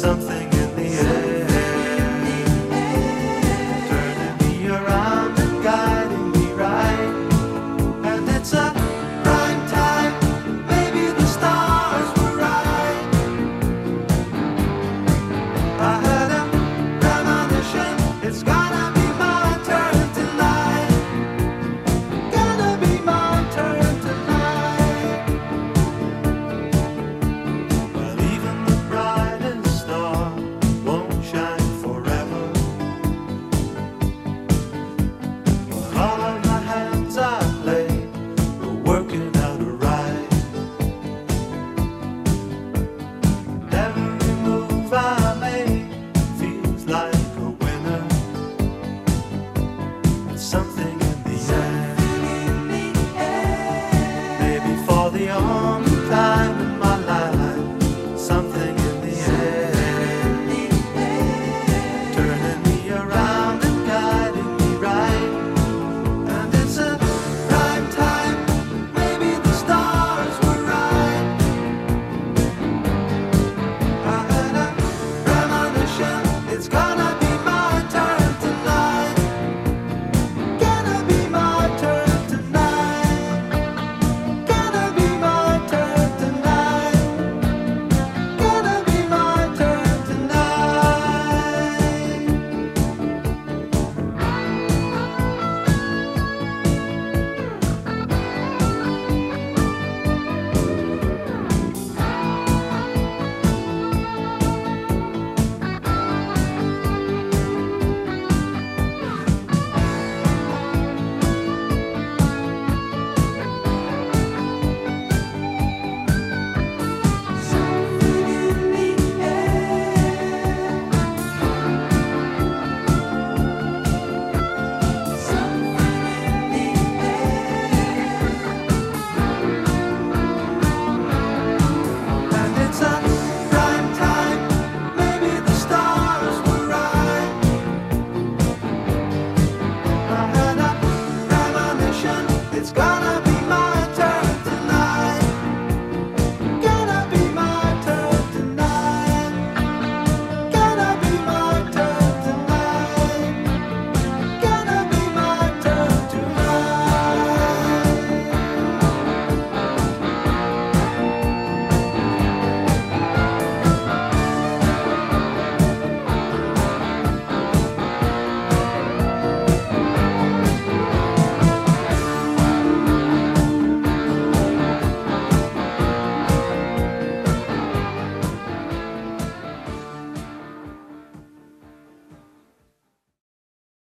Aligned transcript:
something. 0.00 0.39